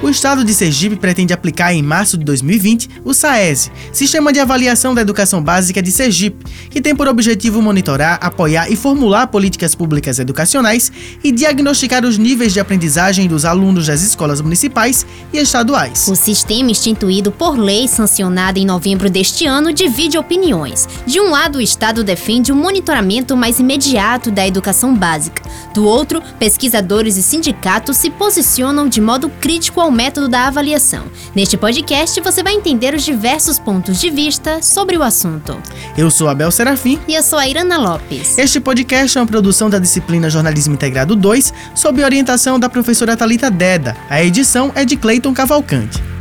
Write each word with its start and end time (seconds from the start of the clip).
O 0.00 0.08
estado 0.08 0.44
de 0.44 0.54
Sergipe 0.54 0.94
pretende 0.94 1.32
aplicar 1.32 1.74
em 1.74 1.82
março 1.82 2.16
de 2.16 2.24
2020 2.24 2.88
o 3.04 3.12
SAESE, 3.12 3.72
Sistema 3.92 4.32
de 4.32 4.38
Avaliação 4.38 4.94
da 4.94 5.00
Educação 5.00 5.42
Básica 5.42 5.82
de 5.82 5.90
Sergipe, 5.90 6.46
que 6.70 6.80
tem 6.80 6.94
por 6.94 7.08
objetivo 7.08 7.60
monitorar, 7.60 8.16
apoiar 8.22 8.70
e 8.70 8.76
formular 8.76 9.26
políticas 9.26 9.74
públicas 9.74 10.20
educacionais 10.20 10.92
e 11.22 11.32
diagnosticar 11.32 12.04
os 12.04 12.16
níveis 12.16 12.52
de 12.52 12.60
aprendizagem 12.60 13.26
dos 13.26 13.44
alunos 13.44 13.88
das 13.88 14.00
escolas 14.02 14.40
municipais 14.40 15.04
e 15.32 15.38
estaduais. 15.38 16.06
O 16.06 16.14
sistema 16.14 16.70
instituído 16.70 17.32
por 17.32 17.58
lei 17.58 17.88
sancionada 17.88 18.60
em 18.60 18.64
novembro 18.64 19.10
deste 19.10 19.46
ano 19.46 19.72
divide 19.72 20.16
opiniões. 20.16 20.88
De 21.06 21.20
um 21.20 21.28
lado, 21.28 21.58
o 21.58 21.60
Estado 21.60 22.04
defende 22.04 22.52
um 22.52 22.56
monitoramento 22.56 23.36
mais 23.36 23.58
imediato 23.58 24.30
da 24.30 24.46
educação 24.46 24.94
básica. 24.94 25.42
Do 25.74 25.84
outro, 25.84 26.22
pesquisadores 26.38 27.16
e 27.16 27.22
sindicatos 27.22 27.96
se 27.96 28.10
posicionam 28.10 28.88
de 28.88 29.00
modo 29.00 29.28
crítico 29.28 29.80
ao 29.80 29.87
método 29.90 30.28
da 30.28 30.46
avaliação. 30.46 31.04
Neste 31.34 31.56
podcast, 31.56 32.20
você 32.20 32.42
vai 32.42 32.54
entender 32.54 32.94
os 32.94 33.04
diversos 33.04 33.58
pontos 33.58 34.00
de 34.00 34.10
vista 34.10 34.62
sobre 34.62 34.96
o 34.96 35.02
assunto. 35.02 35.56
Eu 35.96 36.10
sou 36.10 36.28
Abel 36.28 36.50
Serafim. 36.50 36.98
E 37.06 37.14
eu 37.14 37.22
sou 37.22 37.38
a 37.38 37.48
Irana 37.48 37.78
Lopes. 37.78 38.38
Este 38.38 38.60
podcast 38.60 39.16
é 39.16 39.20
uma 39.20 39.26
produção 39.26 39.70
da 39.70 39.78
disciplina 39.78 40.30
Jornalismo 40.30 40.74
Integrado 40.74 41.14
2, 41.14 41.52
sob 41.74 42.02
orientação 42.04 42.58
da 42.58 42.68
professora 42.68 43.16
Talita 43.16 43.50
Deda. 43.50 43.96
A 44.10 44.22
edição 44.22 44.72
é 44.74 44.84
de 44.84 44.96
Cleiton 44.96 45.32
Cavalcante. 45.32 46.17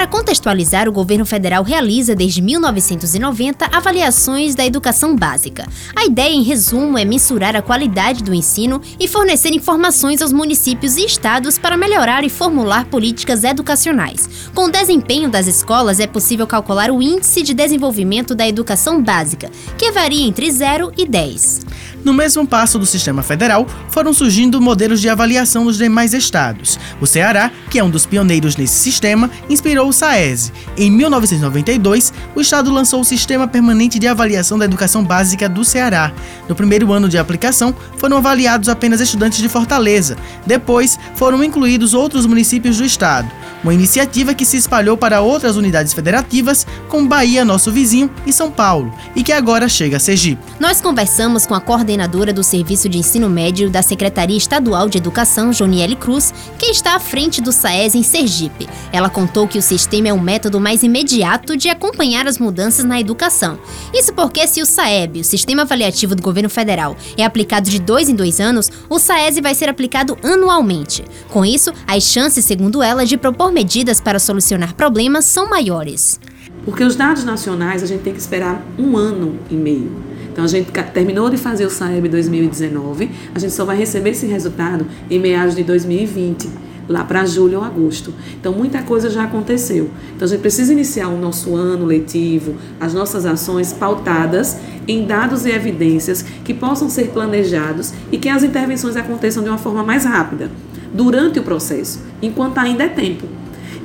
Para 0.00 0.06
contextualizar, 0.06 0.88
o 0.88 0.92
governo 0.92 1.26
federal 1.26 1.62
realiza 1.62 2.14
desde 2.14 2.40
1990 2.40 3.66
avaliações 3.66 4.54
da 4.54 4.64
educação 4.64 5.14
básica. 5.14 5.68
A 5.94 6.06
ideia, 6.06 6.32
em 6.32 6.42
resumo, 6.42 6.96
é 6.96 7.04
mensurar 7.04 7.54
a 7.54 7.60
qualidade 7.60 8.24
do 8.24 8.32
ensino 8.32 8.80
e 8.98 9.06
fornecer 9.06 9.50
informações 9.50 10.22
aos 10.22 10.32
municípios 10.32 10.96
e 10.96 11.04
estados 11.04 11.58
para 11.58 11.76
melhorar 11.76 12.24
e 12.24 12.30
formular 12.30 12.86
políticas 12.86 13.44
educacionais. 13.44 14.26
Com 14.54 14.68
o 14.68 14.72
desempenho 14.72 15.28
das 15.28 15.46
escolas, 15.46 16.00
é 16.00 16.06
possível 16.06 16.46
calcular 16.46 16.90
o 16.90 17.02
índice 17.02 17.42
de 17.42 17.52
desenvolvimento 17.52 18.34
da 18.34 18.48
educação 18.48 19.02
básica, 19.02 19.50
que 19.76 19.92
varia 19.92 20.26
entre 20.26 20.50
0 20.50 20.94
e 20.96 21.06
10. 21.06 21.66
No 22.02 22.14
mesmo 22.14 22.46
passo 22.46 22.78
do 22.78 22.86
sistema 22.86 23.22
federal, 23.22 23.66
foram 23.90 24.14
surgindo 24.14 24.62
modelos 24.62 25.02
de 25.02 25.10
avaliação 25.10 25.64
nos 25.64 25.76
demais 25.76 26.14
estados. 26.14 26.78
O 26.98 27.06
Ceará, 27.06 27.50
que 27.68 27.78
é 27.78 27.84
um 27.84 27.90
dos 27.90 28.06
pioneiros 28.06 28.56
nesse 28.56 28.78
sistema, 28.78 29.30
inspirou 29.50 29.89
o 29.90 29.92
SAESE. 29.92 30.52
Em 30.76 30.90
1992, 30.90 32.12
o 32.34 32.40
estado 32.40 32.72
lançou 32.72 33.00
o 33.00 33.04
Sistema 33.04 33.46
Permanente 33.46 33.98
de 33.98 34.08
Avaliação 34.08 34.58
da 34.58 34.64
Educação 34.64 35.04
Básica 35.04 35.48
do 35.48 35.64
Ceará. 35.64 36.12
No 36.48 36.54
primeiro 36.54 36.92
ano 36.92 37.08
de 37.08 37.18
aplicação, 37.18 37.74
foram 37.96 38.16
avaliados 38.16 38.68
apenas 38.68 39.00
estudantes 39.00 39.38
de 39.38 39.48
Fortaleza. 39.48 40.16
Depois, 40.46 40.98
foram 41.14 41.44
incluídos 41.44 41.92
outros 41.92 42.24
municípios 42.24 42.78
do 42.78 42.84
estado 42.84 43.30
uma 43.62 43.74
iniciativa 43.74 44.34
que 44.34 44.44
se 44.44 44.56
espalhou 44.56 44.96
para 44.96 45.20
outras 45.20 45.56
unidades 45.56 45.92
federativas, 45.92 46.66
como 46.88 47.08
Bahia, 47.08 47.44
nosso 47.44 47.70
vizinho, 47.70 48.10
e 48.26 48.32
São 48.32 48.50
Paulo, 48.50 48.92
e 49.14 49.22
que 49.22 49.32
agora 49.32 49.68
chega 49.68 49.96
a 49.96 50.00
Sergipe. 50.00 50.42
Nós 50.58 50.80
conversamos 50.80 51.46
com 51.46 51.54
a 51.54 51.60
coordenadora 51.60 52.32
do 52.32 52.42
Serviço 52.42 52.88
de 52.88 52.98
Ensino 52.98 53.28
Médio 53.28 53.70
da 53.70 53.82
Secretaria 53.82 54.36
Estadual 54.36 54.88
de 54.88 54.98
Educação, 54.98 55.52
Joniele 55.52 55.96
Cruz, 55.96 56.32
que 56.58 56.66
está 56.66 56.94
à 56.94 57.00
frente 57.00 57.40
do 57.40 57.52
SAES 57.52 57.94
em 57.94 58.02
Sergipe. 58.02 58.68
Ela 58.92 59.10
contou 59.10 59.46
que 59.46 59.58
o 59.58 59.62
sistema 59.62 59.79
é 60.04 60.12
um 60.12 60.20
método 60.20 60.60
mais 60.60 60.82
imediato 60.82 61.56
de 61.56 61.68
acompanhar 61.68 62.26
as 62.26 62.38
mudanças 62.38 62.84
na 62.84 63.00
educação. 63.00 63.58
Isso 63.94 64.12
porque 64.12 64.46
se 64.46 64.60
o 64.60 64.66
SAEB, 64.66 65.20
o 65.20 65.24
Sistema 65.24 65.62
Avaliativo 65.62 66.14
do 66.14 66.22
Governo 66.22 66.50
Federal, 66.50 66.96
é 67.16 67.24
aplicado 67.24 67.68
de 67.68 67.80
dois 67.80 68.08
em 68.08 68.14
dois 68.14 68.40
anos, 68.40 68.70
o 68.88 68.98
SAES 68.98 69.38
vai 69.40 69.54
ser 69.54 69.68
aplicado 69.68 70.18
anualmente. 70.22 71.02
Com 71.30 71.44
isso, 71.44 71.72
as 71.86 72.04
chances, 72.04 72.44
segundo 72.44 72.82
ela, 72.82 73.06
de 73.06 73.16
propor 73.16 73.52
medidas 73.52 74.00
para 74.00 74.18
solucionar 74.18 74.74
problemas 74.74 75.24
são 75.24 75.48
maiores. 75.48 76.20
Porque 76.64 76.84
os 76.84 76.94
dados 76.94 77.24
nacionais 77.24 77.82
a 77.82 77.86
gente 77.86 78.02
tem 78.02 78.12
que 78.12 78.20
esperar 78.20 78.62
um 78.78 78.96
ano 78.96 79.38
e 79.50 79.54
meio. 79.54 79.90
Então 80.30 80.44
a 80.44 80.48
gente 80.48 80.70
terminou 80.92 81.28
de 81.30 81.36
fazer 81.36 81.66
o 81.66 81.70
SAEB 81.70 82.08
2019, 82.08 83.10
a 83.34 83.38
gente 83.38 83.52
só 83.52 83.64
vai 83.64 83.76
receber 83.76 84.10
esse 84.10 84.26
resultado 84.26 84.86
em 85.10 85.18
meados 85.18 85.56
de 85.56 85.64
2020, 85.64 86.48
lá 86.90 87.04
para 87.04 87.24
julho 87.24 87.58
ou 87.58 87.64
agosto. 87.64 88.12
Então 88.38 88.52
muita 88.52 88.82
coisa 88.82 89.08
já 89.08 89.24
aconteceu. 89.24 89.88
Então 90.14 90.26
a 90.26 90.28
gente 90.28 90.40
precisa 90.40 90.72
iniciar 90.72 91.08
o 91.08 91.16
nosso 91.16 91.54
ano 91.54 91.86
letivo, 91.86 92.56
as 92.80 92.92
nossas 92.92 93.24
ações 93.24 93.72
pautadas 93.72 94.56
em 94.88 95.06
dados 95.06 95.46
e 95.46 95.50
evidências 95.50 96.22
que 96.44 96.52
possam 96.52 96.90
ser 96.90 97.10
planejados 97.10 97.94
e 98.10 98.18
que 98.18 98.28
as 98.28 98.42
intervenções 98.42 98.96
aconteçam 98.96 99.42
de 99.42 99.48
uma 99.48 99.58
forma 99.58 99.84
mais 99.84 100.04
rápida 100.04 100.50
durante 100.92 101.38
o 101.38 101.42
processo, 101.42 102.00
enquanto 102.20 102.58
ainda 102.58 102.82
é 102.82 102.88
tempo. 102.88 103.26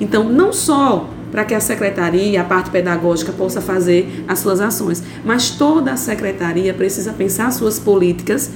Então, 0.02 0.28
não 0.28 0.52
só 0.52 1.08
para 1.32 1.46
que 1.46 1.54
a 1.54 1.60
secretaria, 1.60 2.42
a 2.42 2.44
parte 2.44 2.72
pedagógica 2.72 3.32
possa 3.32 3.62
fazer 3.62 4.24
as 4.28 4.40
suas 4.40 4.60
ações, 4.60 5.04
mas 5.24 5.52
toda 5.52 5.92
a 5.92 5.98
secretaria 5.98 6.74
precisa 6.74 7.14
pensar 7.14 7.52
suas 7.52 7.78
políticas 7.78 8.52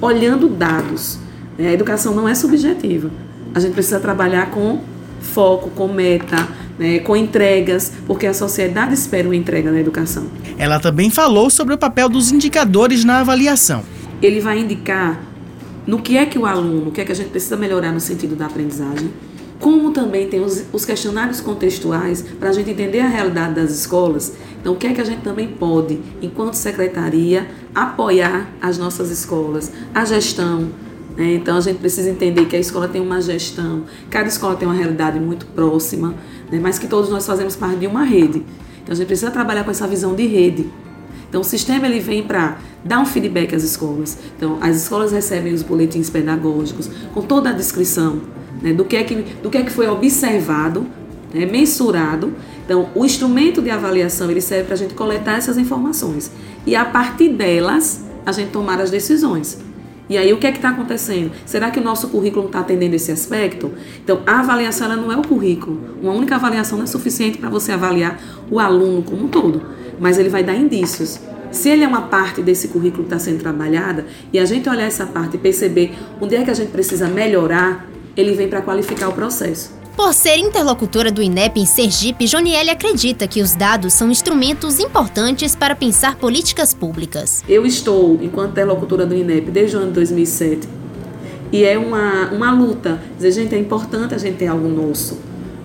olhando 0.00 0.48
dados. 0.48 1.18
Né? 1.56 1.68
A 1.68 1.72
educação 1.72 2.14
não 2.14 2.28
é 2.28 2.34
subjetiva. 2.34 3.10
A 3.54 3.60
gente 3.60 3.72
precisa 3.72 4.00
trabalhar 4.00 4.50
com 4.50 4.80
foco, 5.20 5.70
com 5.70 5.88
meta, 5.88 6.48
né, 6.78 6.98
com 6.98 7.16
entregas, 7.16 7.92
porque 8.06 8.26
a 8.26 8.34
sociedade 8.34 8.94
espera 8.94 9.28
uma 9.28 9.36
entrega 9.36 9.70
na 9.70 9.80
educação. 9.80 10.26
Ela 10.58 10.80
também 10.80 11.08
falou 11.08 11.48
sobre 11.48 11.74
o 11.74 11.78
papel 11.78 12.08
dos 12.08 12.32
indicadores 12.32 13.04
na 13.04 13.20
avaliação. 13.20 13.82
Ele 14.20 14.40
vai 14.40 14.58
indicar 14.58 15.20
no 15.86 16.00
que 16.00 16.16
é 16.16 16.26
que 16.26 16.38
o 16.38 16.46
aluno, 16.46 16.88
o 16.88 16.92
que 16.92 17.00
é 17.00 17.04
que 17.04 17.12
a 17.12 17.14
gente 17.14 17.30
precisa 17.30 17.56
melhorar 17.56 17.92
no 17.92 18.00
sentido 18.00 18.34
da 18.34 18.46
aprendizagem, 18.46 19.10
como 19.60 19.92
também 19.92 20.28
tem 20.28 20.40
os, 20.40 20.64
os 20.72 20.84
questionários 20.84 21.40
contextuais 21.40 22.22
para 22.38 22.50
a 22.50 22.52
gente 22.52 22.70
entender 22.70 23.00
a 23.00 23.08
realidade 23.08 23.54
das 23.54 23.70
escolas. 23.70 24.34
Então, 24.60 24.72
o 24.72 24.76
que 24.76 24.86
é 24.86 24.92
que 24.92 25.00
a 25.00 25.04
gente 25.04 25.22
também 25.22 25.48
pode, 25.48 26.00
enquanto 26.20 26.54
secretaria, 26.54 27.48
apoiar 27.74 28.48
as 28.60 28.78
nossas 28.78 29.10
escolas, 29.10 29.70
a 29.94 30.04
gestão. 30.04 30.68
Né? 31.16 31.34
Então, 31.34 31.56
a 31.56 31.60
gente 31.60 31.78
precisa 31.78 32.10
entender 32.10 32.46
que 32.46 32.56
a 32.56 32.58
escola 32.58 32.88
tem 32.88 33.00
uma 33.00 33.20
gestão, 33.20 33.84
cada 34.10 34.28
escola 34.28 34.56
tem 34.56 34.66
uma 34.66 34.74
realidade 34.74 35.18
muito 35.20 35.46
próxima, 35.46 36.14
né? 36.50 36.58
mas 36.60 36.78
que 36.78 36.86
todos 36.86 37.10
nós 37.10 37.26
fazemos 37.26 37.56
parte 37.56 37.78
de 37.78 37.86
uma 37.86 38.04
rede. 38.04 38.42
Então, 38.82 38.92
a 38.92 38.94
gente 38.94 39.06
precisa 39.06 39.30
trabalhar 39.30 39.64
com 39.64 39.70
essa 39.70 39.86
visão 39.86 40.14
de 40.14 40.26
rede. 40.26 40.70
Então, 41.28 41.40
o 41.40 41.44
sistema 41.44 41.86
ele 41.86 42.00
vem 42.00 42.22
para 42.22 42.58
dar 42.84 43.00
um 43.00 43.06
feedback 43.06 43.54
às 43.54 43.64
escolas. 43.64 44.18
Então, 44.36 44.58
as 44.60 44.76
escolas 44.76 45.10
recebem 45.10 45.52
os 45.52 45.62
boletins 45.62 46.10
pedagógicos 46.10 46.90
com 47.12 47.22
toda 47.22 47.50
a 47.50 47.52
descrição 47.52 48.20
né, 48.62 48.72
do, 48.72 48.84
que 48.84 48.96
é 48.96 49.04
que, 49.04 49.16
do 49.42 49.50
que 49.50 49.58
é 49.58 49.62
que 49.62 49.70
foi 49.70 49.88
observado, 49.88 50.86
né, 51.32 51.44
mensurado. 51.44 52.32
Então, 52.64 52.88
o 52.94 53.04
instrumento 53.04 53.60
de 53.60 53.70
avaliação 53.70 54.30
ele 54.30 54.40
serve 54.40 54.64
para 54.64 54.74
a 54.74 54.78
gente 54.78 54.94
coletar 54.94 55.36
essas 55.36 55.58
informações 55.58 56.30
e 56.66 56.76
a 56.76 56.84
partir 56.84 57.30
delas 57.30 58.04
a 58.24 58.32
gente 58.32 58.50
tomar 58.50 58.80
as 58.80 58.90
decisões. 58.90 59.58
E 60.14 60.16
aí 60.16 60.32
o 60.32 60.36
que 60.36 60.46
é 60.46 60.52
que 60.52 60.58
está 60.58 60.68
acontecendo? 60.68 61.32
Será 61.44 61.72
que 61.72 61.80
o 61.80 61.82
nosso 61.82 62.08
currículo 62.08 62.46
está 62.46 62.60
atendendo 62.60 62.94
esse 62.94 63.10
aspecto? 63.10 63.72
Então 64.04 64.20
a 64.24 64.38
avaliação 64.38 64.86
ela 64.86 64.94
não 64.94 65.10
é 65.10 65.16
o 65.16 65.26
currículo. 65.26 65.96
Uma 66.00 66.12
única 66.12 66.36
avaliação 66.36 66.78
não 66.78 66.84
é 66.84 66.86
suficiente 66.86 67.36
para 67.36 67.50
você 67.50 67.72
avaliar 67.72 68.20
o 68.48 68.60
aluno 68.60 69.02
como 69.02 69.24
um 69.24 69.28
todo, 69.28 69.60
mas 69.98 70.16
ele 70.16 70.28
vai 70.28 70.44
dar 70.44 70.54
indícios. 70.54 71.18
Se 71.50 71.68
ele 71.68 71.82
é 71.82 71.88
uma 71.88 72.02
parte 72.02 72.42
desse 72.42 72.68
currículo 72.68 73.02
que 73.02 73.12
está 73.12 73.18
sendo 73.18 73.40
trabalhada 73.40 74.06
e 74.32 74.38
a 74.38 74.44
gente 74.44 74.68
olhar 74.68 74.86
essa 74.86 75.04
parte 75.04 75.34
e 75.34 75.38
perceber 75.40 75.92
onde 76.20 76.36
é 76.36 76.44
que 76.44 76.50
a 76.52 76.54
gente 76.54 76.70
precisa 76.70 77.08
melhorar, 77.08 77.88
ele 78.16 78.34
vem 78.34 78.46
para 78.46 78.62
qualificar 78.62 79.08
o 79.08 79.12
processo. 79.12 79.72
Por 79.96 80.12
ser 80.12 80.38
interlocutora 80.38 81.12
do 81.12 81.22
INEP 81.22 81.60
em 81.60 81.66
Sergipe, 81.66 82.26
Joniele 82.26 82.68
acredita 82.68 83.28
que 83.28 83.40
os 83.40 83.54
dados 83.54 83.92
são 83.92 84.10
instrumentos 84.10 84.80
importantes 84.80 85.54
para 85.54 85.76
pensar 85.76 86.16
políticas 86.16 86.74
públicas. 86.74 87.44
Eu 87.48 87.64
estou, 87.64 88.18
enquanto 88.20 88.50
interlocutora 88.50 89.06
do 89.06 89.14
INEP, 89.14 89.52
desde 89.52 89.76
o 89.76 89.80
ano 89.80 89.92
2007, 89.92 90.68
e 91.52 91.64
é 91.64 91.78
uma, 91.78 92.32
uma 92.32 92.50
luta. 92.50 93.00
Dizer, 93.16 93.30
gente, 93.30 93.54
é 93.54 93.58
importante 93.58 94.16
a 94.16 94.18
gente 94.18 94.36
ter 94.36 94.48
algo 94.48 94.66
nosso, 94.66 95.20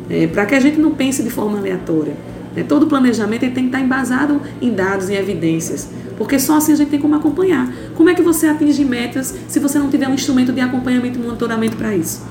é, 0.08 0.28
para 0.28 0.46
que 0.46 0.54
a 0.54 0.60
gente 0.60 0.80
não 0.80 0.92
pense 0.92 1.24
de 1.24 1.32
forma 1.32 1.58
aleatória. 1.58 2.16
É, 2.56 2.62
todo 2.62 2.86
planejamento 2.86 3.42
tem 3.42 3.52
que 3.52 3.62
estar 3.66 3.82
embasado 3.82 4.40
em 4.62 4.72
dados 4.72 5.10
e 5.10 5.16
evidências, 5.16 5.90
porque 6.20 6.38
só 6.38 6.58
assim 6.58 6.74
a 6.74 6.76
gente 6.76 6.90
tem 6.90 7.00
como 7.00 7.16
acompanhar. 7.16 7.74
Como 7.96 8.08
é 8.10 8.14
que 8.14 8.22
você 8.22 8.46
atinge 8.46 8.86
metas 8.86 9.36
se 9.48 9.60
você 9.60 9.80
não 9.80 9.90
tiver 9.90 10.08
um 10.08 10.14
instrumento 10.14 10.54
de 10.54 10.62
acompanhamento 10.62 11.18
e 11.18 11.22
monitoramento 11.22 11.76
para 11.76 11.96
isso? 11.96 12.22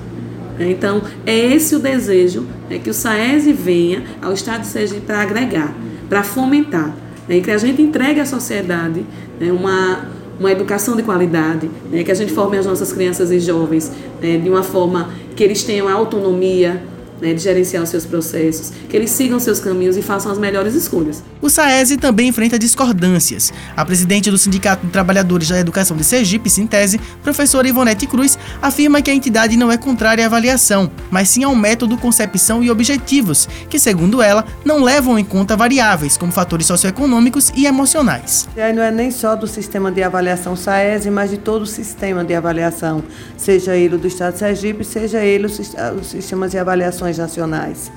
É, 0.58 0.70
então, 0.70 1.02
é 1.24 1.36
esse 1.36 1.76
o 1.76 1.78
desejo 1.78 2.46
né, 2.68 2.78
que 2.78 2.90
o 2.90 2.94
SAESE 2.94 3.52
venha 3.52 4.02
ao 4.20 4.32
Estado 4.32 4.62
de 4.62 4.66
Sergipe 4.66 5.02
para 5.02 5.22
agregar, 5.22 5.72
para 6.08 6.22
fomentar, 6.22 6.94
né, 7.28 7.36
e 7.36 7.40
que 7.40 7.50
a 7.50 7.58
gente 7.58 7.80
entregue 7.80 8.20
à 8.20 8.26
sociedade 8.26 9.04
né, 9.38 9.52
uma, 9.52 10.08
uma 10.38 10.50
educação 10.50 10.96
de 10.96 11.02
qualidade, 11.02 11.70
né, 11.90 12.02
que 12.02 12.10
a 12.10 12.14
gente 12.14 12.32
forme 12.32 12.58
as 12.58 12.66
nossas 12.66 12.92
crianças 12.92 13.30
e 13.30 13.38
jovens 13.38 13.92
né, 14.20 14.38
de 14.38 14.48
uma 14.48 14.62
forma 14.62 15.10
que 15.36 15.44
eles 15.44 15.62
tenham 15.62 15.88
autonomia, 15.88 16.82
né, 17.20 17.34
de 17.34 17.42
gerenciar 17.42 17.82
os 17.82 17.88
seus 17.88 18.04
processos, 18.04 18.72
que 18.88 18.96
eles 18.96 19.10
sigam 19.10 19.38
seus 19.38 19.60
caminhos 19.60 19.96
e 19.96 20.02
façam 20.02 20.30
as 20.30 20.38
melhores 20.38 20.74
escolhas. 20.74 21.22
O 21.40 21.48
SAESE 21.48 21.96
também 21.96 22.28
enfrenta 22.28 22.58
discordâncias. 22.58 23.52
A 23.76 23.84
presidente 23.84 24.30
do 24.30 24.38
Sindicato 24.38 24.84
de 24.86 24.92
Trabalhadores 24.92 25.48
da 25.48 25.58
Educação 25.58 25.96
de 25.96 26.04
Sergipe, 26.04 26.50
Sintese, 26.50 27.00
professora 27.22 27.68
Ivonete 27.68 28.06
Cruz, 28.06 28.38
afirma 28.60 29.00
que 29.00 29.10
a 29.10 29.14
entidade 29.14 29.56
não 29.56 29.70
é 29.70 29.76
contrária 29.76 30.24
à 30.24 30.26
avaliação, 30.26 30.90
mas 31.10 31.28
sim 31.28 31.44
ao 31.44 31.54
método, 31.54 31.96
concepção 31.96 32.62
e 32.62 32.70
objetivos, 32.70 33.48
que, 33.68 33.78
segundo 33.78 34.22
ela, 34.22 34.44
não 34.64 34.82
levam 34.82 35.18
em 35.18 35.24
conta 35.24 35.56
variáveis 35.56 36.16
como 36.16 36.32
fatores 36.32 36.66
socioeconômicos 36.66 37.52
e 37.54 37.66
emocionais. 37.66 38.48
E 38.56 38.60
aí 38.60 38.72
não 38.72 38.82
é 38.82 38.90
nem 38.90 39.10
só 39.10 39.36
do 39.36 39.46
sistema 39.46 39.90
de 39.92 40.02
avaliação 40.02 40.56
SAESE, 40.56 41.10
mas 41.10 41.30
de 41.30 41.38
todo 41.38 41.62
o 41.62 41.66
sistema 41.66 42.24
de 42.24 42.34
avaliação, 42.34 43.02
seja 43.36 43.76
ele 43.76 43.96
do 43.96 44.06
Estado 44.06 44.32
de 44.34 44.38
Sergipe, 44.40 44.84
seja 44.84 45.24
ele 45.24 45.46
os 45.46 46.06
sistemas 46.06 46.50
de 46.50 46.58
avaliações 47.08 47.18
nacionais. 47.18 47.92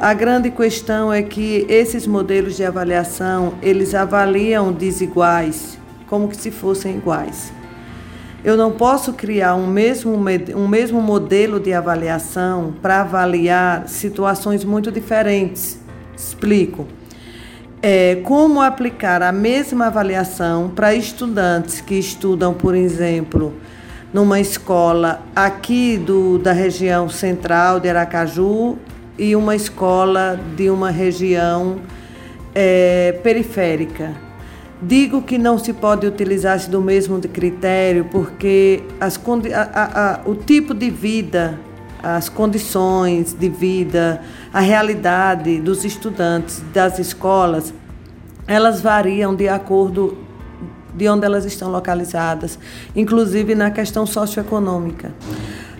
A 0.00 0.14
grande 0.14 0.50
questão 0.50 1.12
é 1.12 1.22
que 1.22 1.66
esses 1.68 2.06
modelos 2.06 2.56
de 2.56 2.64
avaliação, 2.64 3.54
eles 3.60 3.94
avaliam 3.94 4.72
desiguais 4.72 5.78
como 6.06 6.28
que 6.28 6.36
se 6.36 6.50
fossem 6.50 6.96
iguais. 6.96 7.52
Eu 8.44 8.56
não 8.56 8.70
posso 8.70 9.12
criar 9.12 9.56
um 9.56 9.66
mesmo, 9.66 10.14
um 10.54 10.68
mesmo 10.68 11.02
modelo 11.02 11.58
de 11.58 11.72
avaliação 11.72 12.72
para 12.80 13.00
avaliar 13.00 13.88
situações 13.88 14.64
muito 14.64 14.92
diferentes. 14.92 15.80
Explico. 16.16 16.86
É, 17.82 18.16
como 18.24 18.60
aplicar 18.60 19.22
a 19.22 19.32
mesma 19.32 19.86
avaliação 19.86 20.70
para 20.74 20.94
estudantes 20.94 21.80
que 21.80 21.94
estudam, 21.94 22.54
por 22.54 22.74
exemplo, 22.74 23.54
numa 24.12 24.40
escola 24.40 25.22
aqui 25.34 25.98
do, 25.98 26.38
da 26.38 26.52
região 26.52 27.08
central 27.08 27.78
de 27.78 27.88
Aracaju 27.88 28.78
e 29.18 29.34
uma 29.36 29.54
escola 29.54 30.38
de 30.56 30.70
uma 30.70 30.90
região 30.90 31.80
é, 32.54 33.18
periférica. 33.22 34.14
Digo 34.80 35.22
que 35.22 35.36
não 35.36 35.58
se 35.58 35.72
pode 35.72 36.06
utilizar-se 36.06 36.70
do 36.70 36.80
mesmo 36.80 37.20
critério 37.20 38.06
porque 38.10 38.82
as, 39.00 39.20
a, 39.52 40.14
a, 40.14 40.20
o 40.24 40.36
tipo 40.36 40.72
de 40.72 40.88
vida, 40.88 41.58
as 42.00 42.28
condições 42.28 43.34
de 43.34 43.48
vida, 43.48 44.22
a 44.52 44.60
realidade 44.60 45.60
dos 45.60 45.84
estudantes 45.84 46.62
das 46.72 47.00
escolas, 47.00 47.74
elas 48.46 48.80
variam 48.80 49.34
de 49.34 49.48
acordo 49.48 50.16
de 50.94 51.08
onde 51.08 51.24
elas 51.24 51.44
estão 51.44 51.70
localizadas, 51.70 52.58
inclusive 52.94 53.54
na 53.54 53.70
questão 53.70 54.06
socioeconômica. 54.06 55.12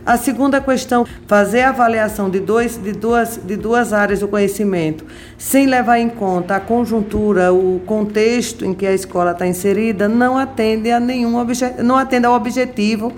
A 0.09 0.17
segunda 0.17 0.59
questão, 0.59 1.05
fazer 1.27 1.61
a 1.61 1.69
avaliação 1.69 2.31
de, 2.31 2.41
dois, 2.41 2.79
de, 2.79 2.93
duas, 2.93 3.39
de 3.45 3.57
duas 3.57 3.93
áreas 3.93 4.21
do 4.21 4.29
conhecimento, 4.29 5.05
sem 5.37 5.67
levar 5.67 5.99
em 5.99 6.09
conta 6.09 6.57
a 6.57 6.61
conjuntura, 6.61 7.53
o 7.53 7.79
contexto 7.85 8.65
em 8.65 8.73
que 8.73 8.87
a 8.87 8.95
escola 8.95 9.33
está 9.33 9.47
inserida, 9.47 10.09
não 10.09 10.39
atende 10.39 10.91
a 10.91 10.99
nenhum 10.99 11.45
não 11.85 11.99
atende 11.99 12.25
ao 12.25 12.33
objetivo, 12.33 13.13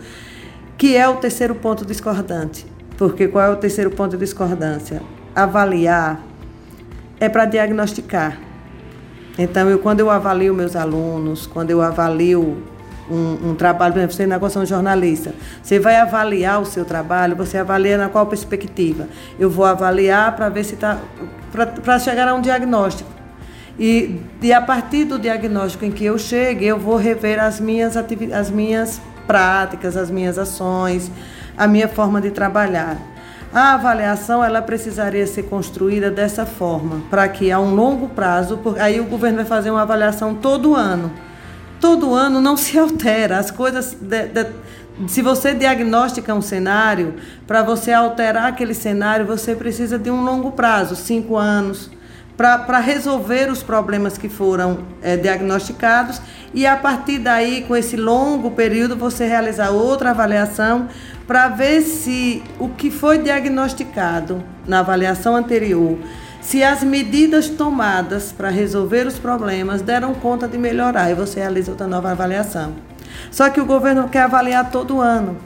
que 0.77 0.97
é 0.97 1.09
o 1.09 1.15
terceiro 1.15 1.55
ponto 1.55 1.87
discordante. 1.87 2.67
Porque 2.99 3.29
qual 3.29 3.45
é 3.45 3.51
o 3.51 3.57
terceiro 3.57 3.93
ponto 3.93 4.17
de 4.17 4.25
discordância? 4.25 5.01
Avaliar 5.33 6.21
é 7.21 7.29
para 7.29 7.45
diagnosticar. 7.45 8.50
Então, 9.39 9.69
eu, 9.69 9.79
quando 9.79 10.01
eu 10.01 10.11
avalio 10.11 10.55
meus 10.55 10.77
alunos, 10.77 11.47
quando 11.47 11.71
eu 11.71 11.81
avalio 11.81 12.63
um, 13.11 13.51
um, 13.51 13.55
trabalho, 13.55 13.93
por 13.93 13.99
exemplo, 13.99 14.17
você 14.17 14.27
na 14.27 14.39
questão 14.39 14.65
jornalista, 14.65 15.35
você 15.63 15.79
vai 15.79 15.97
avaliar 15.97 16.61
o 16.61 16.67
seu 16.67 16.85
trabalho, 16.85 17.35
você 17.35 17.59
avalia 17.59 17.99
na 17.99 18.09
qual 18.09 18.27
perspectiva? 18.27 19.09
Eu 19.39 19.51
vou 19.51 19.65
avaliar 19.65 20.37
para 20.37 20.49
ver 20.49 20.65
se 20.65 20.75
está. 20.75 20.99
para 21.83 21.99
chegar 21.99 22.29
a 22.29 22.35
um 22.35 22.41
diagnóstico. 22.41 23.11
E, 23.79 24.21
e 24.43 24.53
a 24.53 24.61
partir 24.61 25.05
do 25.05 25.19
diagnóstico 25.19 25.85
em 25.85 25.91
que 25.91 26.05
eu 26.05 26.19
chegue, 26.19 26.67
eu 26.67 26.79
vou 26.79 26.97
rever 26.97 27.41
as 27.41 27.59
minhas, 27.59 27.97
as 27.97 28.51
minhas 28.51 29.01
práticas, 29.27 29.97
as 29.97 30.11
minhas 30.11 30.39
ações, 30.39 31.11
a 31.57 31.67
minha 31.67 31.89
forma 31.89 32.21
de 32.21 32.31
trabalhar. 32.31 32.99
A 33.53 33.75
avaliação 33.75 34.45
ela 34.45 34.63
precisaria 34.63 35.27
ser 35.27 35.45
construída 35.45 36.11
dessa 36.11 36.47
forma, 36.47 37.03
para 37.11 37.29
que 37.29 37.51
a 37.51 37.59
um 37.59 37.75
longo 37.75 38.09
prazo, 38.09 38.61
aí 38.79 39.01
o 39.01 39.05
governo 39.05 39.39
vai 39.39 39.47
fazer 39.47 39.71
uma 39.71 39.83
avaliação 39.83 40.35
todo 40.35 40.75
ano 40.75 41.11
todo 41.81 42.15
ano 42.15 42.41
não 42.41 42.57
se 42.57 42.79
altera. 42.79 43.39
As 43.39 43.51
coisas. 43.51 43.97
De, 44.01 44.29
de, 44.29 44.47
se 45.09 45.23
você 45.23 45.55
diagnostica 45.55 46.35
um 46.35 46.43
cenário, 46.43 47.15
para 47.47 47.63
você 47.63 47.91
alterar 47.91 48.49
aquele 48.49 48.75
cenário, 48.75 49.25
você 49.25 49.55
precisa 49.55 49.99
de 49.99 50.11
um 50.11 50.23
longo 50.23 50.53
prazo 50.53 50.95
cinco 50.95 51.39
anos 51.39 51.91
para 52.37 52.79
resolver 52.79 53.51
os 53.51 53.63
problemas 53.63 54.17
que 54.17 54.29
foram 54.29 54.81
é, 55.03 55.15
diagnosticados 55.17 56.21
e 56.55 56.67
a 56.67 56.75
partir 56.75 57.19
daí, 57.19 57.63
com 57.69 57.77
esse 57.77 57.97
longo 57.97 58.51
período, 58.51 58.97
você 58.97 59.27
realizar 59.27 59.71
outra 59.71 60.11
avaliação 60.11 60.89
para 61.31 61.47
ver 61.47 61.83
se 61.83 62.43
o 62.59 62.71
que 62.71 62.91
foi 62.91 63.19
diagnosticado 63.19 64.43
na 64.67 64.81
avaliação 64.81 65.37
anterior 65.37 65.97
se 66.41 66.65
as 66.65 66.83
medidas 66.83 67.49
tomadas 67.49 68.33
para 68.33 68.49
resolver 68.49 69.07
os 69.07 69.17
problemas 69.17 69.81
deram 69.81 70.13
conta 70.13 70.49
de 70.49 70.59
melhorar 70.59 71.09
e 71.09 71.15
você 71.15 71.39
realiza 71.39 71.71
outra 71.71 71.87
nova 71.87 72.11
avaliação. 72.11 72.75
Só 73.31 73.49
que 73.49 73.61
o 73.61 73.65
governo 73.65 74.09
quer 74.09 74.23
avaliar 74.23 74.73
todo 74.73 75.01
ano. 75.01 75.37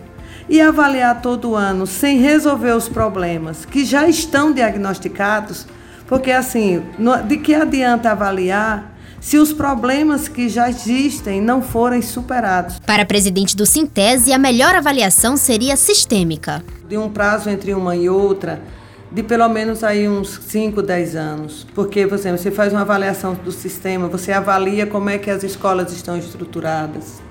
E 0.49 0.59
avaliar 0.59 1.21
todo 1.21 1.55
ano 1.55 1.87
sem 1.87 2.19
resolver 2.19 2.73
os 2.73 2.89
problemas 2.89 3.67
que 3.67 3.85
já 3.85 4.09
estão 4.09 4.53
diagnosticados, 4.53 5.67
porque 6.07 6.31
assim, 6.31 6.83
de 7.27 7.37
que 7.37 7.55
adianta 7.55 8.11
avaliar 8.11 8.94
se 9.25 9.39
os 9.39 9.55
problemas 9.55 10.29
que 10.29 10.51
já 10.51 10.69
existem 10.69 11.41
não 11.41 11.63
forem 11.63 12.03
superados. 12.03 12.79
Para 12.81 13.05
a 13.05 13.07
presidente 13.07 13.57
do 13.57 13.65
Sintese, 13.65 14.35
a 14.35 14.39
melhor 14.39 14.75
avaliação 14.75 15.35
seria 15.35 15.79
sistêmica. 15.79 16.63
De 16.87 16.99
um 16.99 17.09
prazo 17.09 17.49
entre 17.49 17.73
uma 17.73 17.97
e 17.97 18.07
outra, 18.07 18.61
de 19.11 19.23
pelo 19.23 19.49
menos 19.49 19.83
aí 19.83 20.07
uns 20.07 20.39
5, 20.47 20.83
10 20.83 21.17
anos. 21.17 21.67
Porque, 21.75 22.07
por 22.07 22.19
exemplo, 22.19 22.37
você 22.37 22.51
faz 22.51 22.71
uma 22.75 22.83
avaliação 22.83 23.33
do 23.33 23.51
sistema, 23.51 24.09
você 24.09 24.31
avalia 24.31 24.87
como 24.87 25.09
é 25.09 25.17
que 25.17 25.31
as 25.31 25.43
escolas 25.43 25.91
estão 25.91 26.19
estruturadas. 26.19 27.23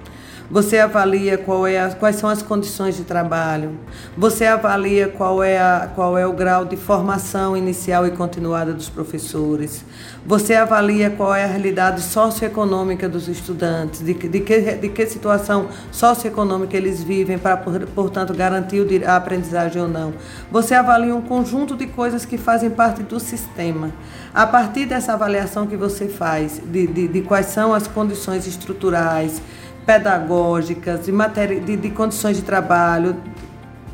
Você 0.54 0.78
avalia 0.78 1.36
qual 1.36 1.66
é 1.66 1.80
a, 1.80 1.90
quais 1.90 2.18
são 2.18 2.30
as 2.30 2.44
condições 2.44 2.96
de 2.96 3.04
trabalho. 3.04 3.72
Você 4.16 4.46
avalia 4.46 5.08
qual 5.08 5.42
é, 5.42 5.58
a, 5.58 5.90
qual 5.96 6.16
é 6.16 6.28
o 6.28 6.32
grau 6.32 6.64
de 6.64 6.78
formação 6.78 7.58
inicial 7.58 8.06
e 8.06 8.12
continuada 8.12 8.72
dos 8.72 8.88
professores. 8.88 9.84
Você 10.24 10.54
avalia 10.54 11.10
qual 11.10 11.34
é 11.34 11.44
a 11.44 11.48
realidade 11.48 12.02
socioeconômica 12.02 13.10
dos 13.10 13.28
estudantes, 13.28 14.02
de, 14.02 14.14
de, 14.14 14.40
que, 14.42 14.62
de 14.76 14.90
que 14.90 15.08
situação 15.08 15.70
socioeconômica 15.92 16.78
eles 16.78 17.02
vivem 17.02 17.40
para, 17.40 17.58
portanto, 17.58 18.32
garantir 18.32 19.04
a 19.08 19.16
aprendizagem 19.16 19.82
ou 19.82 19.88
não. 19.88 20.14
Você 20.52 20.76
avalia 20.76 21.16
um 21.16 21.22
conjunto 21.24 21.76
de 21.76 21.88
coisas 21.88 22.26
que 22.26 22.38
fazem 22.38 22.70
parte 22.70 23.02
do 23.02 23.20
sistema. 23.20 23.90
A 24.32 24.46
partir 24.46 24.86
dessa 24.86 25.14
avaliação 25.14 25.66
que 25.66 25.76
você 25.76 26.08
faz, 26.08 26.62
de, 26.64 26.86
de, 26.86 27.08
de 27.08 27.22
quais 27.22 27.48
são 27.48 27.74
as 27.74 27.88
condições 27.88 28.46
estruturais, 28.46 29.42
pedagógicas, 29.86 31.06
de, 31.06 31.12
matéria, 31.12 31.60
de, 31.60 31.76
de 31.76 31.90
condições 31.90 32.38
de 32.38 32.44
trabalho, 32.44 33.16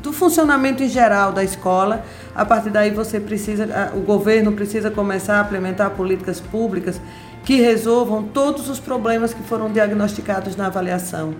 do 0.02 0.12
funcionamento 0.12 0.82
em 0.82 0.88
geral 0.88 1.32
da 1.32 1.44
escola. 1.44 2.04
A 2.34 2.44
partir 2.44 2.70
daí 2.70 2.90
você 2.90 3.20
precisa, 3.20 3.92
o 3.94 4.00
governo 4.00 4.52
precisa 4.52 4.90
começar 4.90 5.40
a 5.40 5.44
implementar 5.44 5.90
políticas 5.90 6.40
públicas 6.40 7.00
que 7.44 7.56
resolvam 7.56 8.22
todos 8.22 8.68
os 8.68 8.78
problemas 8.78 9.34
que 9.34 9.42
foram 9.42 9.70
diagnosticados 9.70 10.56
na 10.56 10.66
avaliação. 10.66 11.34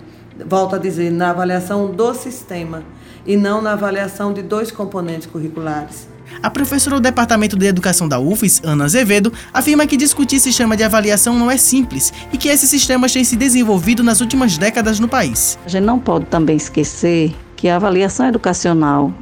Volto 0.45 0.75
a 0.75 0.79
dizer, 0.79 1.11
na 1.11 1.29
avaliação 1.29 1.91
do 1.91 2.13
sistema 2.13 2.83
e 3.25 3.37
não 3.37 3.61
na 3.61 3.73
avaliação 3.73 4.33
de 4.33 4.41
dois 4.41 4.71
componentes 4.71 5.27
curriculares. 5.27 6.10
A 6.41 6.49
professora 6.49 6.95
do 6.95 7.01
Departamento 7.01 7.55
de 7.55 7.65
Educação 7.65 8.07
da 8.07 8.19
UFES, 8.19 8.61
Ana 8.63 8.85
Azevedo, 8.85 9.31
afirma 9.53 9.85
que 9.85 9.97
discutir 9.97 10.39
sistema 10.39 10.75
de 10.75 10.83
avaliação 10.83 11.37
não 11.37 11.49
é 11.49 11.57
simples 11.57 12.13
e 12.31 12.37
que 12.37 12.49
esses 12.49 12.69
sistemas 12.69 13.11
têm 13.11 13.23
se 13.23 13.35
desenvolvido 13.35 14.03
nas 14.03 14.21
últimas 14.21 14.57
décadas 14.57 14.99
no 14.99 15.07
país. 15.07 15.57
A 15.65 15.69
gente 15.69 15.83
não 15.83 15.99
pode 15.99 16.25
também 16.25 16.55
esquecer 16.55 17.33
que 17.55 17.67
a 17.67 17.75
avaliação 17.75 18.27
educacional 18.27 19.13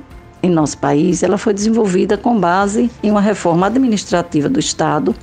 em 0.42 0.50
nosso 0.50 0.78
país 0.78 1.24
ela 1.24 1.38
foi 1.38 1.54
desenvolvida 1.54 2.18
com 2.18 2.40
base 2.40 2.90
em 3.04 3.12
uma 3.12 3.22
reforma 3.22 3.68
administrativa 3.68 4.48
do 4.48 4.60
Estado 4.60 5.14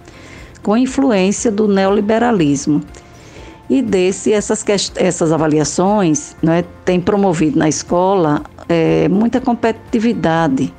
com 0.62 0.76
influência 0.76 1.50
do 1.50 1.68
neoliberalismo. 1.68 2.82
E 3.70 3.80
desse, 3.82 4.32
essas, 4.32 4.64
essas 4.94 5.32
avaliações 5.32 6.36
né, 6.42 6.64
têm 6.84 7.00
promovido 7.00 7.58
na 7.58 7.68
escola 7.68 8.42
é, 8.68 9.08
muita 9.08 9.40
competitividade 9.40 10.72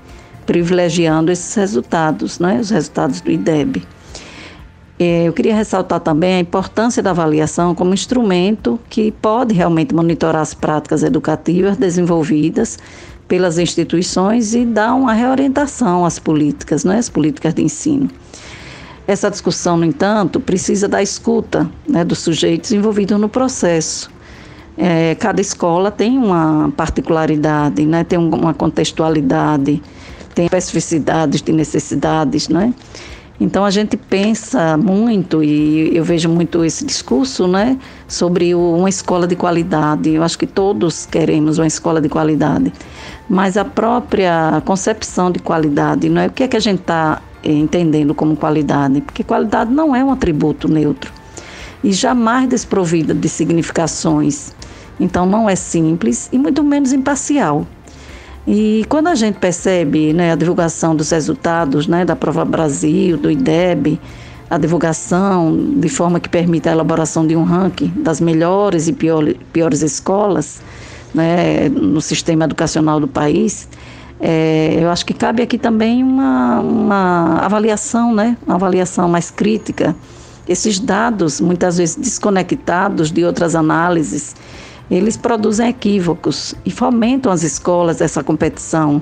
privilegiando 0.47 1.31
esses 1.31 1.53
resultados, 1.53 2.39
né, 2.39 2.59
os 2.59 2.71
resultados 2.71 3.21
do 3.21 3.29
IDEB. 3.29 3.85
É, 4.97 5.27
eu 5.27 5.33
queria 5.33 5.53
ressaltar 5.53 5.99
também 5.99 6.35
a 6.35 6.39
importância 6.39 7.03
da 7.03 7.11
avaliação 7.11 7.75
como 7.75 7.93
instrumento 7.93 8.79
que 8.89 9.11
pode 9.11 9.53
realmente 9.53 9.93
monitorar 9.93 10.41
as 10.41 10.55
práticas 10.55 11.03
educativas 11.03 11.77
desenvolvidas 11.77 12.79
pelas 13.27 13.59
instituições 13.59 14.55
e 14.55 14.65
dar 14.65 14.95
uma 14.95 15.13
reorientação 15.13 16.03
às 16.03 16.17
políticas, 16.17 16.83
né, 16.83 16.97
as 16.97 17.09
políticas 17.09 17.53
de 17.53 17.61
ensino. 17.61 18.09
Essa 19.05 19.29
discussão, 19.29 19.77
no 19.77 19.85
entanto, 19.85 20.39
precisa 20.39 20.87
da 20.87 21.03
escuta 21.03 21.69
né, 21.87 22.03
dos 22.03 22.19
sujeitos 22.19 22.71
envolvidos 22.71 23.19
no 23.19 23.29
processo. 23.29 24.09
É, 24.77 25.15
cada 25.15 25.41
escola 25.41 25.91
tem 25.91 26.17
uma 26.17 26.71
particularidade, 26.75 27.85
né, 27.85 28.03
tem 28.03 28.17
uma 28.17 28.53
contextualidade, 28.53 29.81
tem 30.37 30.45
especificidades 30.45 31.41
de 31.41 31.51
necessidades, 31.51 32.47
né? 32.47 32.71
Então 33.39 33.65
a 33.65 33.71
gente 33.71 33.97
pensa 33.97 34.77
muito 34.77 35.43
e 35.43 35.95
eu 35.95 36.03
vejo 36.03 36.29
muito 36.29 36.63
esse 36.63 36.85
discurso, 36.85 37.47
né, 37.47 37.77
sobre 38.07 38.53
uma 38.53 38.87
escola 38.87 39.25
de 39.25 39.35
qualidade. 39.35 40.11
Eu 40.11 40.21
acho 40.21 40.37
que 40.37 40.45
todos 40.45 41.07
queremos 41.07 41.57
uma 41.57 41.65
escola 41.65 41.99
de 41.99 42.07
qualidade, 42.07 42.71
mas 43.27 43.57
a 43.57 43.65
própria 43.65 44.61
concepção 44.63 45.31
de 45.31 45.39
qualidade, 45.39 46.07
não 46.07 46.21
é 46.21 46.27
o 46.27 46.31
que 46.31 46.43
é 46.43 46.47
que 46.47 46.57
a 46.57 46.59
gente 46.59 46.81
está 46.81 47.19
eh, 47.43 47.51
entendendo 47.51 48.13
como 48.13 48.35
qualidade, 48.35 49.01
porque 49.01 49.23
qualidade 49.23 49.71
não 49.71 49.95
é 49.95 50.03
um 50.03 50.11
atributo 50.11 50.67
neutro 50.67 51.11
e 51.83 51.91
jamais 51.91 52.47
desprovida 52.47 53.13
de 53.13 53.27
significações. 53.27 54.53
Então 54.99 55.25
não 55.25 55.49
é 55.49 55.55
simples 55.55 56.29
e 56.31 56.37
muito 56.37 56.63
menos 56.63 56.91
imparcial. 56.93 57.67
E 58.47 58.85
quando 58.87 59.07
a 59.07 59.15
gente 59.15 59.39
percebe 59.39 60.13
né, 60.13 60.31
a 60.31 60.35
divulgação 60.35 60.95
dos 60.95 61.09
resultados 61.11 61.85
né, 61.85 62.05
da 62.05 62.15
Prova 62.15 62.45
Brasil, 62.45 63.17
do 63.17 63.29
IDEB, 63.29 63.99
a 64.49 64.57
divulgação 64.57 65.75
de 65.75 65.89
forma 65.89 66.17
que 66.17 66.29
permita 66.29 66.69
a 66.69 66.71
elaboração 66.71 67.27
de 67.27 67.35
um 67.35 67.43
ranking 67.43 67.91
das 67.97 68.21
melhores 68.21 68.87
e 68.87 68.93
pior, 68.93 69.25
piores 69.51 69.81
escolas 69.81 70.61
né, 71.13 71.67
no 71.67 71.99
sistema 71.99 72.45
educacional 72.45 73.01
do 73.01 73.07
país, 73.07 73.67
é, 74.19 74.77
eu 74.79 74.89
acho 74.89 75.05
que 75.05 75.13
cabe 75.13 75.43
aqui 75.43 75.57
também 75.57 76.01
uma, 76.01 76.61
uma 76.61 77.39
avaliação, 77.39 78.15
né, 78.15 78.37
uma 78.45 78.55
avaliação 78.55 79.09
mais 79.09 79.29
crítica. 79.29 79.93
Esses 80.47 80.79
dados, 80.79 81.41
muitas 81.41 81.77
vezes 81.77 81.97
desconectados 81.97 83.11
de 83.11 83.25
outras 83.25 83.55
análises, 83.55 84.33
eles 84.89 85.17
produzem 85.17 85.69
equívocos 85.69 86.55
e 86.65 86.71
fomentam 86.71 87.31
as 87.31 87.43
escolas 87.43 88.01
essa 88.01 88.23
competição. 88.23 89.01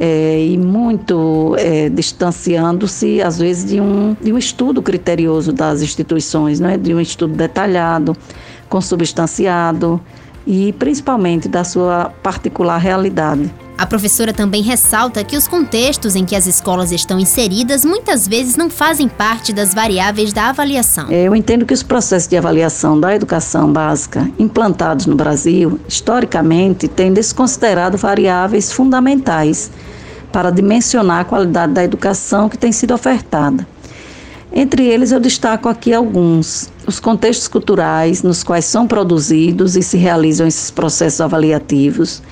É, 0.00 0.46
e 0.46 0.56
muito 0.56 1.56
é, 1.58 1.88
distanciando-se, 1.88 3.20
às 3.20 3.36
vezes, 3.36 3.64
de 3.64 3.80
um, 3.80 4.16
de 4.22 4.32
um 4.32 4.38
estudo 4.38 4.80
criterioso 4.80 5.52
das 5.52 5.82
instituições, 5.82 6.60
né? 6.60 6.76
de 6.76 6.94
um 6.94 7.00
estudo 7.00 7.34
detalhado, 7.34 8.16
consubstanciado 8.68 10.00
e 10.48 10.72
principalmente 10.72 11.46
da 11.46 11.62
sua 11.62 12.10
particular 12.22 12.78
realidade. 12.78 13.52
A 13.76 13.86
professora 13.86 14.32
também 14.32 14.62
ressalta 14.62 15.22
que 15.22 15.36
os 15.36 15.46
contextos 15.46 16.16
em 16.16 16.24
que 16.24 16.34
as 16.34 16.46
escolas 16.46 16.90
estão 16.90 17.20
inseridas 17.20 17.84
muitas 17.84 18.26
vezes 18.26 18.56
não 18.56 18.68
fazem 18.68 19.08
parte 19.08 19.52
das 19.52 19.72
variáveis 19.74 20.32
da 20.32 20.48
avaliação. 20.48 21.08
Eu 21.10 21.36
entendo 21.36 21.66
que 21.66 21.74
os 21.74 21.82
processos 21.82 22.26
de 22.26 22.36
avaliação 22.36 22.98
da 22.98 23.14
educação 23.14 23.70
básica 23.70 24.28
implantados 24.38 25.06
no 25.06 25.14
Brasil, 25.14 25.78
historicamente, 25.86 26.88
têm 26.88 27.12
desconsiderado 27.12 27.98
variáveis 27.98 28.72
fundamentais 28.72 29.70
para 30.32 30.50
dimensionar 30.50 31.20
a 31.20 31.24
qualidade 31.24 31.74
da 31.74 31.84
educação 31.84 32.48
que 32.48 32.58
tem 32.58 32.72
sido 32.72 32.94
ofertada. 32.94 33.66
Entre 34.52 34.84
eles, 34.84 35.12
eu 35.12 35.20
destaco 35.20 35.68
aqui 35.68 35.92
alguns: 35.92 36.70
os 36.86 36.98
contextos 36.98 37.48
culturais 37.48 38.22
nos 38.22 38.42
quais 38.42 38.64
são 38.64 38.86
produzidos 38.86 39.76
e 39.76 39.82
se 39.82 39.96
realizam 39.96 40.46
esses 40.46 40.70
processos 40.70 41.20
avaliativos 41.20 42.22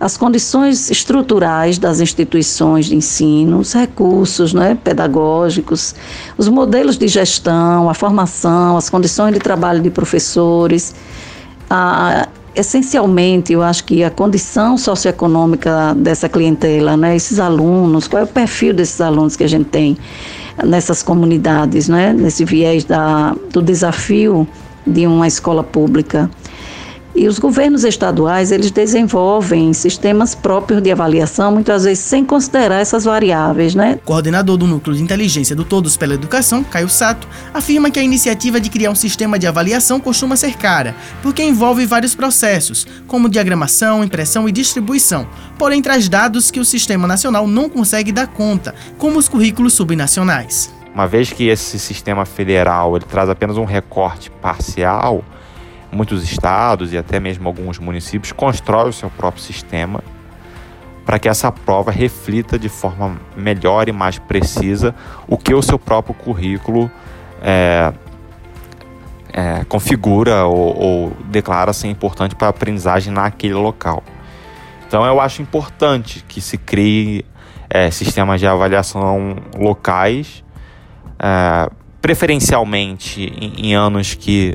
as 0.00 0.16
condições 0.16 0.90
estruturais 0.90 1.78
das 1.78 2.00
instituições 2.00 2.86
de 2.86 2.96
ensino, 2.96 3.60
os 3.60 3.72
recursos 3.72 4.52
né, 4.52 4.76
pedagógicos, 4.82 5.94
os 6.36 6.48
modelos 6.48 6.98
de 6.98 7.06
gestão, 7.08 7.88
a 7.88 7.94
formação, 7.94 8.76
as 8.76 8.90
condições 8.90 9.32
de 9.32 9.38
trabalho 9.38 9.80
de 9.80 9.90
professores. 9.90 10.94
A, 11.70 12.28
essencialmente, 12.54 13.52
eu 13.52 13.62
acho 13.62 13.84
que 13.84 14.04
a 14.04 14.10
condição 14.10 14.76
socioeconômica 14.76 15.94
dessa 15.96 16.28
clientela, 16.28 16.96
né, 16.96 17.16
esses 17.16 17.38
alunos, 17.38 18.06
qual 18.06 18.20
é 18.20 18.24
o 18.24 18.28
perfil 18.28 18.74
desses 18.74 19.00
alunos 19.00 19.36
que 19.36 19.44
a 19.44 19.48
gente 19.48 19.66
tem 19.66 19.96
nessas 20.62 21.02
comunidades, 21.02 21.88
né, 21.88 22.12
nesse 22.12 22.44
viés 22.44 22.84
da, 22.84 23.34
do 23.50 23.62
desafio 23.62 24.46
de 24.86 25.06
uma 25.06 25.26
escola 25.26 25.62
pública. 25.62 26.30
E 27.16 27.28
os 27.28 27.38
governos 27.38 27.84
estaduais, 27.84 28.50
eles 28.50 28.72
desenvolvem 28.72 29.72
sistemas 29.72 30.34
próprios 30.34 30.82
de 30.82 30.90
avaliação, 30.90 31.52
muitas 31.52 31.84
vezes 31.84 32.02
sem 32.02 32.24
considerar 32.24 32.80
essas 32.80 33.04
variáveis, 33.04 33.72
né? 33.72 34.00
O 34.02 34.06
coordenador 34.06 34.56
do 34.56 34.66
Núcleo 34.66 34.96
de 34.96 35.02
Inteligência 35.02 35.54
do 35.54 35.64
Todos 35.64 35.96
pela 35.96 36.14
Educação, 36.14 36.64
Caio 36.64 36.88
Sato, 36.88 37.28
afirma 37.52 37.88
que 37.88 38.00
a 38.00 38.02
iniciativa 38.02 38.60
de 38.60 38.68
criar 38.68 38.90
um 38.90 38.96
sistema 38.96 39.38
de 39.38 39.46
avaliação 39.46 40.00
costuma 40.00 40.34
ser 40.34 40.56
cara, 40.56 40.96
porque 41.22 41.40
envolve 41.40 41.86
vários 41.86 42.16
processos, 42.16 42.84
como 43.06 43.28
diagramação, 43.28 44.02
impressão 44.02 44.48
e 44.48 44.52
distribuição, 44.52 45.28
porém 45.56 45.80
traz 45.80 46.08
dados 46.08 46.50
que 46.50 46.58
o 46.58 46.64
Sistema 46.64 47.06
Nacional 47.06 47.46
não 47.46 47.68
consegue 47.68 48.10
dar 48.10 48.26
conta, 48.26 48.74
como 48.98 49.20
os 49.20 49.28
currículos 49.28 49.74
subnacionais. 49.74 50.74
Uma 50.92 51.06
vez 51.06 51.32
que 51.32 51.48
esse 51.48 51.78
sistema 51.78 52.24
federal 52.24 52.96
ele 52.96 53.04
traz 53.04 53.28
apenas 53.28 53.56
um 53.56 53.64
recorte 53.64 54.30
parcial, 54.30 55.24
muitos 55.94 56.24
estados 56.24 56.92
e 56.92 56.98
até 56.98 57.20
mesmo 57.20 57.48
alguns 57.48 57.78
municípios 57.78 58.32
constroem 58.32 58.88
o 58.88 58.92
seu 58.92 59.10
próprio 59.10 59.42
sistema 59.42 60.02
para 61.04 61.18
que 61.18 61.28
essa 61.28 61.52
prova 61.52 61.90
reflita 61.90 62.58
de 62.58 62.68
forma 62.68 63.20
melhor 63.36 63.88
e 63.88 63.92
mais 63.92 64.18
precisa 64.18 64.94
o 65.28 65.36
que 65.36 65.54
o 65.54 65.62
seu 65.62 65.78
próprio 65.78 66.14
currículo 66.14 66.90
é, 67.42 67.92
é, 69.32 69.64
configura 69.64 70.44
ou, 70.44 70.76
ou 70.76 71.16
declara 71.26 71.72
ser 71.72 71.88
importante 71.88 72.34
para 72.34 72.46
a 72.46 72.50
aprendizagem 72.50 73.12
naquele 73.12 73.54
local. 73.54 74.02
Então 74.86 75.04
eu 75.04 75.20
acho 75.20 75.42
importante 75.42 76.24
que 76.26 76.40
se 76.40 76.56
crie 76.56 77.24
é, 77.68 77.90
sistemas 77.90 78.40
de 78.40 78.46
avaliação 78.46 79.36
locais, 79.56 80.42
é, 81.18 81.68
preferencialmente 82.00 83.22
em, 83.22 83.68
em 83.68 83.74
anos 83.74 84.14
que 84.14 84.54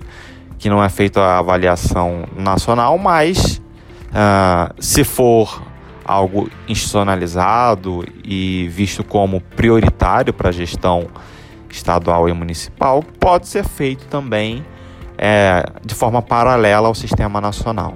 que 0.60 0.70
não 0.70 0.84
é 0.84 0.90
feita 0.90 1.22
a 1.22 1.40
avaliação 1.40 2.26
nacional, 2.38 2.98
mas 2.98 3.62
uh, 4.10 4.74
se 4.78 5.06
for 5.06 5.64
algo 6.04 6.50
institucionalizado 6.68 8.04
e 8.24 8.68
visto 8.68 9.04
como 9.04 9.40
prioritário 9.40 10.34
para 10.34 10.50
a 10.50 10.52
gestão 10.52 11.08
estadual 11.70 12.28
e 12.28 12.34
municipal, 12.34 13.02
pode 13.20 13.48
ser 13.48 13.64
feito 13.64 14.06
também 14.08 14.66
é, 15.18 15.64
de 15.86 15.96
forma 15.96 16.22
paralela 16.22 16.88
ao 16.88 16.96
sistema 16.96 17.40
nacional. 17.40 17.96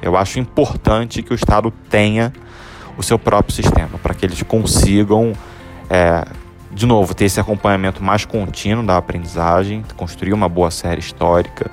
Eu 0.00 0.16
acho 0.16 0.38
importante 0.38 1.22
que 1.22 1.32
o 1.32 1.34
Estado 1.34 1.70
tenha 1.90 2.32
o 2.96 3.02
seu 3.02 3.18
próprio 3.18 3.54
sistema, 3.54 3.98
para 4.02 4.14
que 4.14 4.24
eles 4.24 4.42
consigam 4.42 5.32
é, 5.90 6.24
de 6.72 6.86
novo, 6.86 7.14
ter 7.14 7.26
esse 7.26 7.38
acompanhamento 7.38 8.02
mais 8.02 8.24
contínuo 8.24 8.84
da 8.84 8.96
aprendizagem, 8.96 9.84
construir 9.96 10.32
uma 10.32 10.48
boa 10.48 10.70
série 10.70 11.00
histórica 11.00 11.70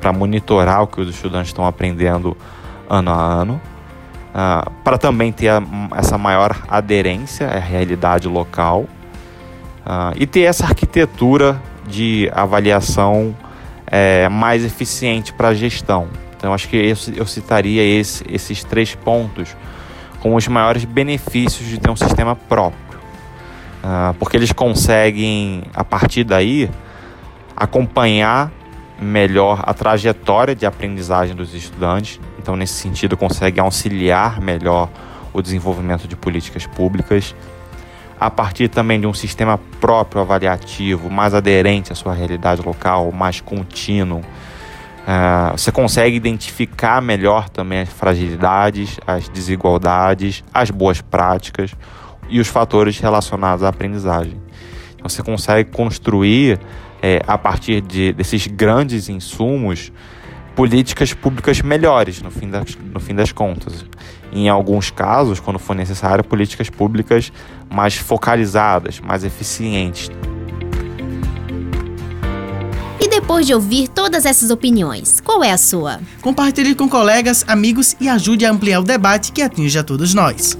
para 0.00 0.12
monitorar 0.12 0.82
o 0.82 0.86
que 0.86 1.00
os 1.00 1.08
estudantes 1.08 1.48
estão 1.48 1.66
aprendendo 1.66 2.36
ano 2.88 3.10
a 3.10 3.14
ano, 3.14 3.60
uh, 4.34 4.70
para 4.84 4.98
também 4.98 5.32
ter 5.32 5.48
a, 5.48 5.62
essa 5.96 6.18
maior 6.18 6.60
aderência 6.68 7.46
à 7.46 7.58
realidade 7.58 8.28
local 8.28 8.80
uh, 9.86 10.12
e 10.16 10.26
ter 10.26 10.42
essa 10.42 10.64
arquitetura 10.64 11.60
de 11.86 12.30
avaliação 12.32 13.34
é, 13.86 14.28
mais 14.28 14.64
eficiente 14.64 15.32
para 15.32 15.48
a 15.48 15.54
gestão. 15.54 16.08
Então, 16.36 16.54
acho 16.54 16.68
que 16.68 16.76
eu, 16.76 16.96
eu 17.14 17.26
citaria 17.26 17.82
esse, 17.82 18.24
esses 18.28 18.64
três 18.64 18.94
pontos 18.94 19.54
como 20.20 20.36
os 20.36 20.46
maiores 20.48 20.84
benefícios 20.84 21.68
de 21.68 21.78
ter 21.78 21.90
um 21.90 21.96
sistema 21.96 22.34
próprio. 22.34 22.91
Uh, 23.82 24.14
porque 24.14 24.36
eles 24.36 24.52
conseguem, 24.52 25.64
a 25.74 25.82
partir 25.82 26.22
daí, 26.22 26.70
acompanhar 27.56 28.52
melhor 29.00 29.60
a 29.64 29.74
trajetória 29.74 30.54
de 30.54 30.64
aprendizagem 30.64 31.34
dos 31.34 31.52
estudantes. 31.52 32.20
Então, 32.38 32.54
nesse 32.54 32.74
sentido, 32.74 33.16
conseguem 33.16 33.60
auxiliar 33.62 34.40
melhor 34.40 34.88
o 35.32 35.42
desenvolvimento 35.42 36.06
de 36.06 36.14
políticas 36.14 36.64
públicas. 36.64 37.34
A 38.20 38.30
partir 38.30 38.68
também 38.68 39.00
de 39.00 39.06
um 39.06 39.12
sistema 39.14 39.58
próprio 39.80 40.22
avaliativo, 40.22 41.10
mais 41.10 41.34
aderente 41.34 41.92
à 41.92 41.96
sua 41.96 42.14
realidade 42.14 42.62
local, 42.62 43.10
mais 43.10 43.40
contínuo, 43.40 44.20
uh, 44.20 45.58
você 45.58 45.72
consegue 45.72 46.14
identificar 46.14 47.02
melhor 47.02 47.48
também 47.48 47.80
as 47.80 47.88
fragilidades, 47.88 49.00
as 49.04 49.28
desigualdades, 49.28 50.44
as 50.54 50.70
boas 50.70 51.00
práticas 51.00 51.74
e 52.32 52.40
os 52.40 52.48
fatores 52.48 52.98
relacionados 52.98 53.62
à 53.62 53.68
aprendizagem. 53.68 54.40
Então 54.94 55.08
você 55.08 55.22
consegue 55.22 55.70
construir, 55.70 56.58
é, 57.02 57.22
a 57.26 57.36
partir 57.36 57.82
de, 57.82 58.12
desses 58.12 58.46
grandes 58.46 59.08
insumos, 59.08 59.92
políticas 60.56 61.12
públicas 61.12 61.60
melhores 61.60 62.20
no 62.22 62.30
fim, 62.30 62.48
das, 62.48 62.76
no 62.76 63.00
fim 63.00 63.14
das 63.14 63.30
contas. 63.30 63.84
em 64.32 64.48
alguns 64.48 64.90
casos, 64.90 65.40
quando 65.40 65.58
for 65.58 65.76
necessário, 65.76 66.24
políticas 66.24 66.70
públicas 66.70 67.30
mais 67.70 67.96
focalizadas, 67.96 68.98
mais 68.98 69.24
eficientes. 69.24 70.10
E 72.98 73.08
depois 73.08 73.46
de 73.46 73.52
ouvir 73.52 73.88
todas 73.88 74.24
essas 74.24 74.50
opiniões, 74.50 75.20
qual 75.20 75.44
é 75.44 75.52
a 75.52 75.58
sua? 75.58 76.00
Compartilhe 76.22 76.74
com 76.74 76.88
colegas, 76.88 77.44
amigos 77.46 77.94
e 78.00 78.08
ajude 78.08 78.46
a 78.46 78.50
ampliar 78.50 78.80
o 78.80 78.84
debate 78.84 79.32
que 79.32 79.42
atinge 79.42 79.78
a 79.78 79.84
todos 79.84 80.14
nós. 80.14 80.56